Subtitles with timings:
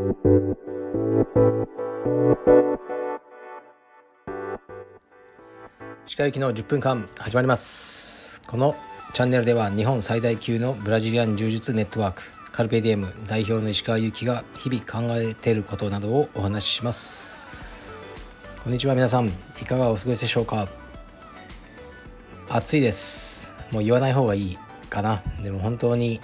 [0.00, 0.06] 鹿
[6.24, 8.40] 行きの10分間始まります。
[8.46, 8.74] この
[9.12, 17.38] チャンネルでは日本最大級のブラジリアン柔術ネットワークカルペディエム代表の石川祐希が日々考えていることなどをお話しします。
[18.64, 19.30] こんにちは皆さん。
[19.60, 20.66] いかがお過ごしでしょうか？
[22.48, 23.54] 暑いです。
[23.70, 24.58] もう言わない方がいい
[24.88, 25.22] かな。
[25.42, 26.22] でも本当に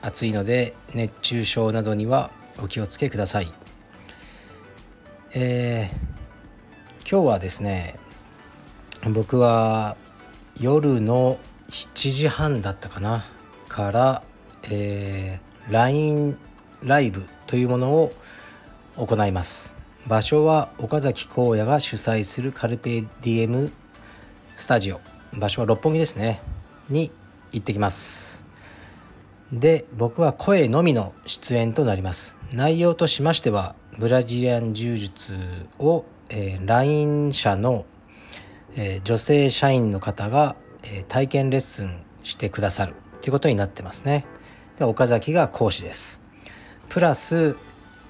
[0.00, 2.30] 暑いので熱中症などには
[2.62, 3.52] お気をつけください。
[5.34, 7.96] えー、今日はですね
[9.12, 9.96] 僕は
[10.58, 11.38] 夜の
[11.70, 13.24] 7時半だったかな
[13.68, 14.22] から、
[14.70, 16.38] えー、LINE
[16.82, 18.12] ライブというものを
[18.96, 19.74] 行います。
[20.06, 23.70] 場所は岡崎荒野が主催するカルペディエム
[24.56, 25.00] スタジオ。
[25.34, 26.40] 場所は六本木ですね。
[26.88, 27.12] に
[27.52, 28.27] 行ってきます。
[29.52, 35.32] で僕は声のみの出演となります内容としましてはブラジリアン柔術
[35.78, 37.86] を、えー、LINE 社の
[38.80, 40.54] えー、女性社員の方が、
[40.84, 44.24] えー、体験レッスンしてくださるということになってますね。
[44.78, 46.20] で岡崎が講師です。
[46.88, 47.56] プラス、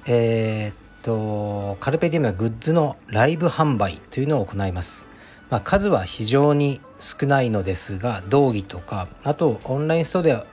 [0.06, 5.08] えー、っとカルペディウムのグッズのライブ販売というのを行います。
[5.48, 10.44] まあ、数は非常に少ないのですが道着とかあとオンラインストアで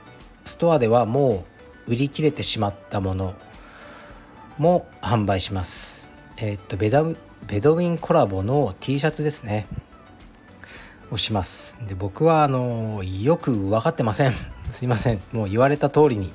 [0.46, 1.44] ストアではも
[1.86, 3.34] う売り切れてしまったもの
[4.58, 6.08] も販売します。
[6.38, 7.04] え、っとベダ
[7.46, 9.66] ベドウィンコラボの T シャツですね。
[11.10, 11.78] をします。
[11.86, 14.32] で僕はあのよく分かってません。
[14.72, 15.20] すいません。
[15.32, 16.32] もう言われた通りに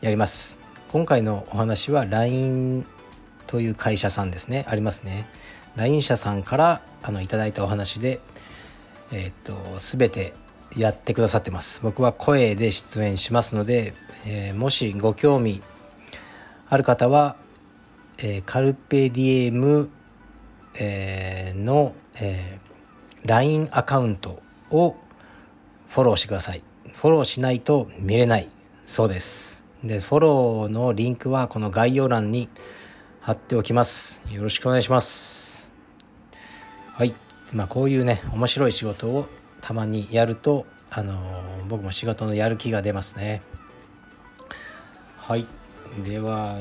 [0.00, 0.58] やります。
[0.92, 2.86] 今回のお話は LINE
[3.46, 4.64] という会社さんですね。
[4.68, 5.26] ありますね。
[5.76, 8.20] LINE 社さんからあのいただいたお話で
[9.10, 10.34] え、っと全て
[10.76, 13.94] やってくださってます僕は声で出演しますので、
[14.26, 15.62] えー、もしご興味
[16.68, 17.36] ある方は、
[18.18, 19.90] えー、カルペディエム、
[20.74, 22.58] えー、の、え
[23.24, 24.96] LINE アカウントを
[25.88, 26.62] フォローしてください。
[26.92, 28.48] フォローしないと見れない
[28.84, 29.64] そうです。
[29.84, 32.48] で、フォローのリンクはこの概要欄に
[33.20, 34.22] 貼っておきます。
[34.30, 35.72] よろしくお願いします。
[36.94, 37.14] はい。
[37.52, 39.26] まあこういうね、面白い仕事を
[39.60, 43.42] たまにやると、あのー、僕も仕事のやる気が出ますね。
[45.16, 45.46] はい。
[46.04, 46.56] では、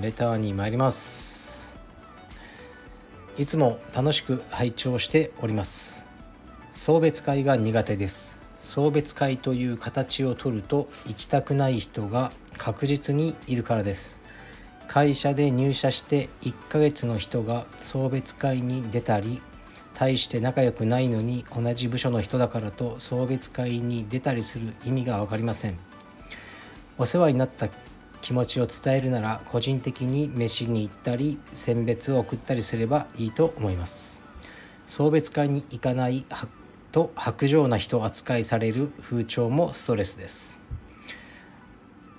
[0.00, 1.40] レターに参ります。
[3.40, 6.06] いつも楽しく拝聴しております
[6.70, 14.20] 送別会が苦手です送別会という形をとると行きたくない人が確実にいるからです
[14.88, 19.40] 会社で入社して1ヶ月の人が送別会に出たり
[20.00, 25.78] 大して仲良くないのに同じ部署の人だからと送別会に出たりする意味が分かりません。
[26.96, 27.68] お世話になった
[28.22, 34.22] 気持ちを伝えるなら個人的に飯に行ったり選別を送ったりすればいいと思います。
[34.86, 36.24] 送別会に行かない
[36.92, 40.62] と薄情な人扱いされる風潮もストレスです。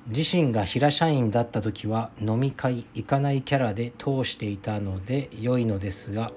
[0.05, 6.31] 自身が平社員だった時は飲み会行かないキャラで通していたので良いのですが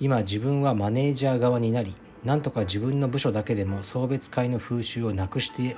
[0.00, 1.94] 今自分はマネージャー側になり
[2.24, 5.76] なんとか自分の部署だけでも送別会の風習をなくして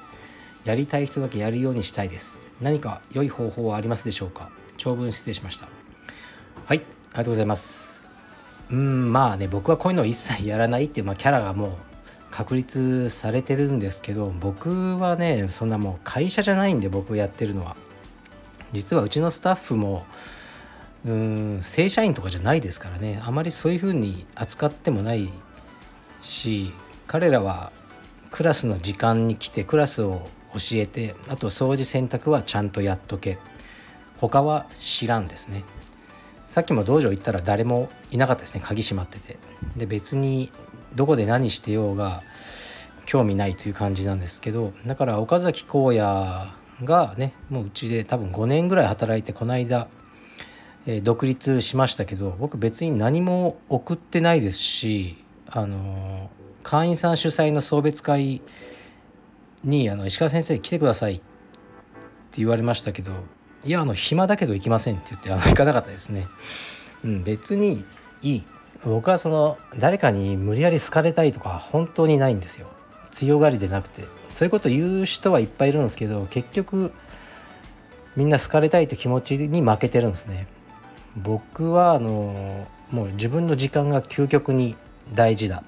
[0.65, 2.41] やりたい人だけやるようにしたいです。
[2.61, 4.51] 何か良い方法はありますでしょうか？
[4.77, 5.69] 長文失礼しました。
[6.65, 6.85] はいあり
[7.19, 8.09] がとうございます。
[8.71, 11.73] うんまあね僕はこういうのを一切やらないっていう、まあ、キャラがもう
[12.31, 17.77] 確立されてるんですけど僕はねそんなもう会社じゃないんで僕やってるのは。
[18.73, 20.07] 実はうちのスタッフも
[21.05, 23.21] うん正社員とかじゃないですからね。
[23.25, 25.31] あまりそういうふうに扱ってもない
[26.21, 26.73] し
[27.07, 27.73] 彼らは
[28.31, 33.39] クラスの時間に来てクラスを教えてあと掃除洗濯はちゃんとやっとけ。
[34.19, 35.65] 他は知らんですね。
[36.47, 38.63] さっきも道場行ったら誰もいなかったですね。
[38.65, 39.39] 鍵閉まってて。
[39.77, 40.53] で別に
[40.95, 42.23] どこで何してようが
[43.07, 46.47] 興味ないという感じなんですけどだから岡崎荒野
[46.85, 49.89] がねもううちで多分5年ぐらい働いてこの間、
[50.87, 55.17] えー、独立しましたけど僕別に何も送ってないですし
[55.51, 56.29] あのー、
[56.63, 58.43] 会員さん主催の送別会
[59.65, 61.23] にあの石川先生来てくださいって
[62.39, 63.13] 言われましたけど
[63.65, 66.27] いやあの暇だけど行きませんって言ってあの行かなかったですね。
[67.05, 67.85] うん、別に
[68.23, 68.45] いい。
[68.85, 72.67] 僕はその誰かに無理やり好かれたいとか本当にないんですよ。
[73.13, 74.05] 強がりでなくて。
[74.31, 76.91] そういうこと言う人はいっぱいいるんですけど結局
[78.17, 80.49] みんな好かれたいって気持ちに負けてるんですね。
[81.17, 84.77] 僕はあのもう自分の時間が究極に
[85.13, 85.63] 大事だ。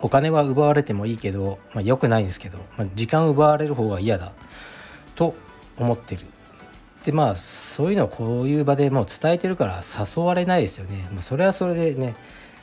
[0.00, 4.32] お金は奪われてもいいけど、まあ、良くないんですけど、まあ、時間奪われる方が嫌だ。
[5.14, 5.34] と
[5.78, 6.20] 思ってる。
[6.20, 6.24] っ
[7.06, 12.16] ってまあそういうのをこういう場でもう伝えてるから誘われないですよね、まあ、それはそれでね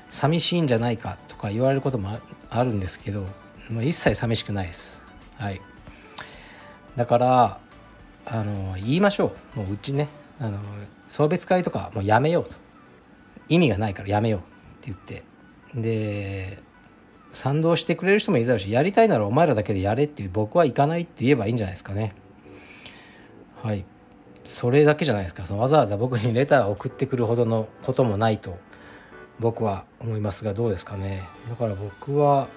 [0.09, 2.19] 寂しいんじゃないかとか言われることも
[2.50, 3.25] あるんですけど、
[3.69, 5.01] まあ、一切寂しくないです。
[5.38, 5.61] はい。
[6.97, 7.59] だから
[8.25, 9.59] あの言いましょう。
[9.59, 10.09] もううちね
[10.39, 10.59] あの
[11.07, 12.56] 送別会とかもうやめようと。
[13.50, 14.44] 意味がないからやめようっ
[14.81, 15.24] て言って。
[15.75, 16.59] で
[17.31, 22.13] 賛同してくれる人もいるだろうしやりたいならお前らだけでやれっていう僕は行かないって言えばいいんじゃないですかね。
[23.62, 23.85] はい。
[24.44, 25.45] それだけじゃないですか。
[25.45, 28.57] そのわざわざ僕にレターを送ってくるほどのこともないと
[29.39, 31.24] 僕は思いますがどうですかね。
[31.50, 32.47] だから僕は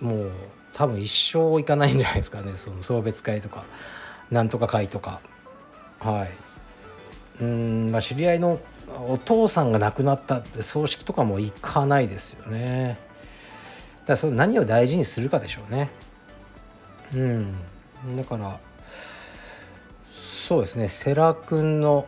[0.00, 0.30] もう
[0.72, 2.52] 多分一生行かないんじゃないですかね。
[2.56, 3.64] その送別会とか
[4.30, 5.20] なんとか会とか。
[5.98, 6.30] はい。
[7.40, 8.60] うんまあ知り合いの
[9.06, 12.98] お父さんが亡くなったって葬式とかも行かないですよね。
[14.02, 15.90] だからそれ何を大事にするかでしょうね。
[17.14, 17.54] うん。
[18.16, 18.58] だから
[20.48, 20.88] そうですね。
[20.88, 22.06] 世良君の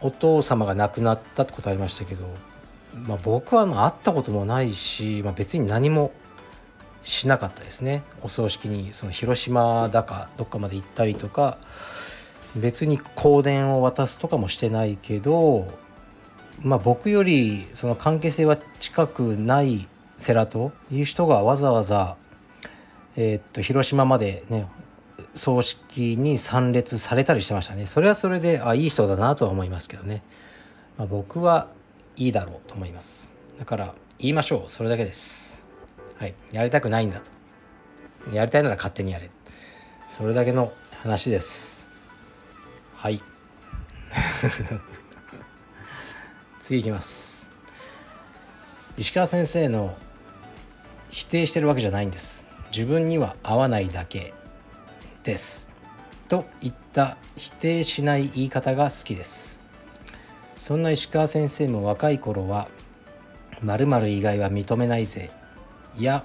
[0.00, 2.24] お父様が亡くなったってことありましたけど、
[2.94, 6.12] まあ、僕はまあ会ったこともないし、まあ、別に何も
[7.02, 8.04] しなかったですね。
[8.22, 11.58] お葬式にその広島だかどっかまで行ったりとか
[12.54, 15.68] 別に香典を渡すとかもしてないけど
[16.60, 19.88] まあ僕よりその関係性は近くない
[20.18, 22.16] 世良という人がわざわざ
[23.16, 24.66] えー、っと広島までね
[25.34, 27.86] 葬式に参列されたりしてましたね。
[27.86, 30.22] それはそれであいい人だなとは思いますけどね、
[30.96, 31.68] まあ、僕は
[32.16, 33.36] いいだろうと思います。
[33.58, 34.70] だから言いましょう。
[34.70, 35.68] それだけです。
[36.16, 36.34] はい。
[36.52, 38.34] やりたくないんだと。
[38.34, 39.30] やりたいなら勝手にやれ。
[40.08, 40.72] それだけの
[41.02, 41.75] 話です。
[42.96, 43.20] はい。
[46.58, 47.50] 次いきます。
[48.96, 49.94] 石川先生の
[51.10, 52.46] 否定してるわけじゃないんです。
[52.74, 54.32] 自分には合わないだけ。
[55.24, 55.70] です。
[56.28, 59.60] といった否定しない言い方が好きです。
[60.56, 62.68] そんな石川先生も若い頃は
[63.62, 65.30] 〇〇以外は認めないぜ。
[65.98, 66.24] や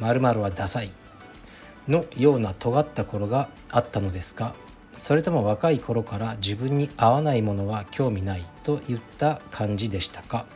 [0.00, 0.90] 〇〇はダサい。
[1.88, 4.54] のような尖った頃があったのですが
[5.02, 10.46] それとも若い頃から自分に合わないものは興味ないといった感じでしたか？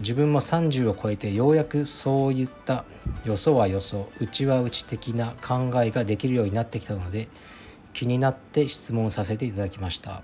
[0.00, 2.84] 自分も30を超えてようやくそういった
[3.24, 7.28] よそはよそうちはうち的な考えができるようになってきたので
[7.92, 10.22] 気になって質問させていただきました。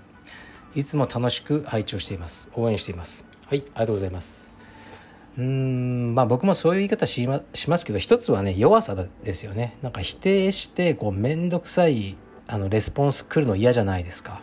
[0.75, 2.49] いつも楽しく拝聴しています。
[2.53, 3.25] 応援しています。
[3.47, 4.53] はいありがとうございます。
[5.37, 9.77] うーんまあ僕もそういう言い方しましますけど一つはね弱さですよね。
[9.81, 12.15] なんか否定してこう面倒くさい
[12.47, 14.41] あのレスポンス来るの嫌じゃないですか。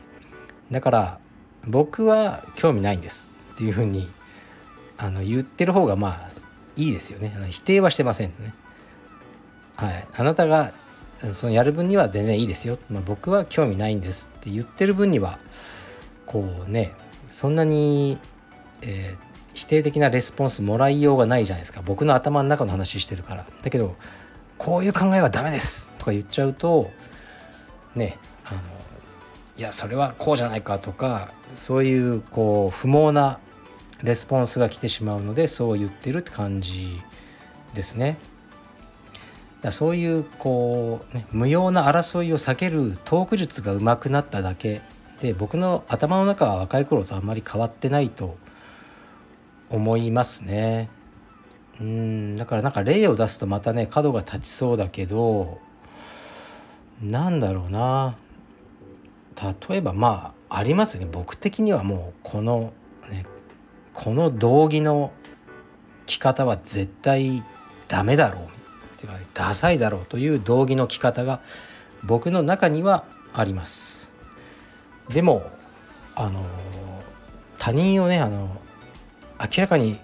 [0.71, 1.19] だから
[1.67, 4.09] 僕は興味ないんですっていうふうに
[4.99, 6.31] あの言ってる方がまあ
[6.77, 7.33] いいですよね。
[7.51, 8.55] 否定はしてませんね。
[9.77, 10.07] はい。
[10.15, 10.73] あなたが
[11.35, 15.39] そのやる分には全然いいですよ、まあ、僕は興味ないんですって言ってる分には
[16.27, 16.93] こうね
[17.31, 18.19] そんなに、
[18.81, 21.83] えー、否定的なレスポンスもらいようがないじゃないですか。
[21.85, 23.47] 僕の頭の中の話してるから。
[23.63, 23.95] だけど
[24.59, 26.91] こういう考えはダメですとか言っちゃうと
[27.95, 28.61] ねあの
[29.57, 33.39] いやそれはこうじゃないかとかそういうこう不毛な
[34.03, 37.01] レスポンスが来てしまうのでそう言ってるって感じ
[37.75, 38.19] ですね。
[39.61, 44.83] だそういうこう、ね、無用な争いを避けるトーク術が上手くなっただけ
[45.21, 48.37] で僕の頭の中は若い頃とあんまり変わってないと
[49.71, 50.91] 思いますね。
[51.81, 55.61] うんだからなんか例を出すとまたね角が立ちそうだけど
[57.03, 58.17] なんだろうな。
[59.69, 61.09] 例えばまあありますよね。
[61.11, 62.73] 僕的にはもうこの
[63.11, 63.25] ね
[63.93, 65.13] この道着の
[66.07, 67.43] 着方は絶対
[67.89, 68.47] ダメだろうっ
[68.99, 71.41] ていうか、ね、ダサいだろうという道着の着方が
[72.05, 74.15] 僕の中にはあります。
[75.09, 75.51] でも
[76.15, 76.45] あの
[77.59, 78.61] 他人をねあの
[79.41, 79.99] 明らかに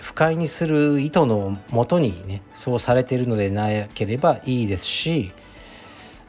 [0.00, 5.30] 不快にする意図のもとにねそうされているのでなければいいですし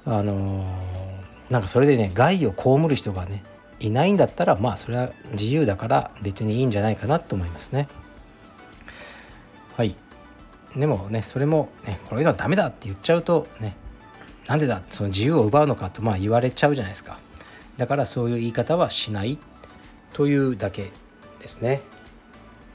[0.05, 0.65] あの
[1.49, 3.43] なんかそれでね害を被る人がね
[3.79, 7.87] いないんだったらまあそれは自由だから別にいいんじゃないかなと思いますね。
[9.75, 9.95] はい。
[10.75, 13.75] でもねそれもねこういうのはダメだって言っちゃうとね
[14.47, 17.19] なんでだその自由を奪うのかとまあ言われちゃうじゃないですか。
[17.77, 19.39] だからそういう言い方はしない
[20.13, 20.91] というだけ
[21.39, 21.81] ですね。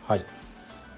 [0.07, 0.25] はい。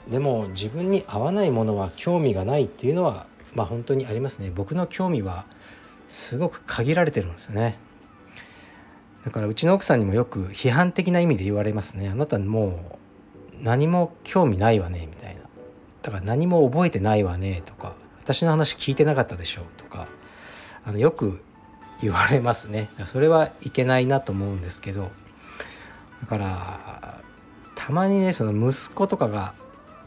[0.08, 4.50] でも自分に合わないものは興味がないっていうのはまあ本当にありますね。
[4.54, 5.44] 僕の興味は
[6.11, 7.79] すごく限られてるんですね。
[9.25, 12.09] だからうちの奥さんにもよく批判的な意味で言われますね。
[12.09, 12.99] あなたも
[13.61, 15.43] う何も興味ないわねみたいな。
[16.02, 17.95] だから何も覚えてないわねとか。
[18.21, 20.09] 私の話聞いてなかったでしょとか。
[20.85, 21.43] あのよく
[22.02, 22.88] 言われますね。
[23.05, 25.12] それはいけないなと思うんですけど。
[26.23, 27.21] だから
[27.76, 29.55] たまにねその息子とかが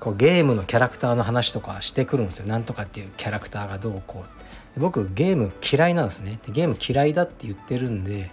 [0.02, 2.46] こうゲームのキャラクターの話とかしてくるんですよ。
[2.46, 4.43] なんとかっていうキャラクターがどうこう
[4.78, 6.40] 僕ゲーム嫌いなんですね。
[6.50, 8.32] ゲーム嫌いだって言ってるんで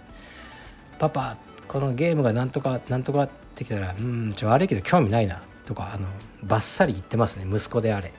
[0.99, 6.07] パパこのゲームがなんとかなんとかってきたらうんちょ悪いけど興味ないなとかあの
[6.43, 7.45] バッサリ言ってますね。
[7.49, 8.11] 息子であれ。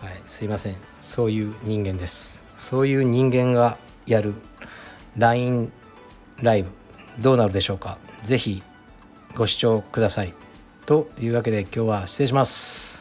[0.00, 0.76] はいすいません。
[1.00, 2.44] そういう人間です。
[2.56, 4.34] そういう人間がやる
[5.16, 5.72] LINE
[6.42, 6.70] ライブ
[7.20, 7.98] どうなるでしょうか。
[8.22, 8.62] 是非
[9.34, 10.34] ご視聴ください。
[10.86, 12.91] というわけで今日は失礼します。